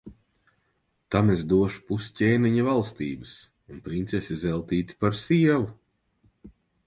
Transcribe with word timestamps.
Tam 1.15 1.27
es 1.33 1.43
došu 1.51 1.83
pus 1.89 2.07
ķēniņa 2.19 2.63
valstības 2.69 3.35
un 3.75 3.83
princesi 3.89 4.41
Zeltīti 4.45 4.97
par 5.05 5.19
sievu. 5.23 5.69